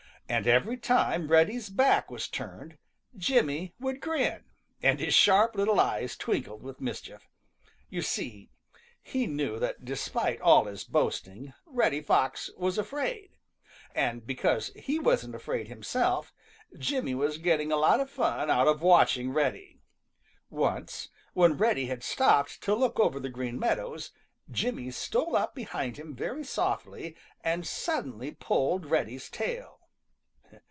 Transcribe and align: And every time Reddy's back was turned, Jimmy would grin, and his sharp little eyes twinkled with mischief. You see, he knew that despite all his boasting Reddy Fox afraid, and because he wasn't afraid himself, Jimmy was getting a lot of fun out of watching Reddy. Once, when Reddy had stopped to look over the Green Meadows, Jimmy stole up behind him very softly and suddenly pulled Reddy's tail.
And 0.31 0.47
every 0.47 0.77
time 0.77 1.27
Reddy's 1.27 1.67
back 1.69 2.09
was 2.09 2.29
turned, 2.29 2.77
Jimmy 3.17 3.73
would 3.81 3.99
grin, 3.99 4.45
and 4.81 4.97
his 4.97 5.13
sharp 5.13 5.55
little 5.57 5.77
eyes 5.77 6.15
twinkled 6.15 6.63
with 6.63 6.79
mischief. 6.79 7.27
You 7.89 8.01
see, 8.01 8.49
he 9.03 9.27
knew 9.27 9.59
that 9.59 9.83
despite 9.83 10.39
all 10.39 10.63
his 10.67 10.85
boasting 10.85 11.53
Reddy 11.65 11.99
Fox 11.99 12.49
afraid, 12.57 13.31
and 13.93 14.25
because 14.25 14.71
he 14.77 14.99
wasn't 14.99 15.35
afraid 15.35 15.67
himself, 15.67 16.31
Jimmy 16.79 17.13
was 17.13 17.37
getting 17.37 17.69
a 17.69 17.75
lot 17.75 17.99
of 17.99 18.09
fun 18.09 18.49
out 18.49 18.69
of 18.69 18.81
watching 18.81 19.33
Reddy. 19.33 19.81
Once, 20.49 21.09
when 21.33 21.57
Reddy 21.57 21.87
had 21.87 22.03
stopped 22.03 22.61
to 22.61 22.73
look 22.73 22.97
over 23.01 23.19
the 23.19 23.27
Green 23.27 23.59
Meadows, 23.59 24.13
Jimmy 24.49 24.91
stole 24.91 25.35
up 25.35 25.53
behind 25.53 25.97
him 25.97 26.15
very 26.15 26.45
softly 26.45 27.17
and 27.41 27.67
suddenly 27.67 28.31
pulled 28.31 28.85
Reddy's 28.85 29.29
tail. 29.29 29.79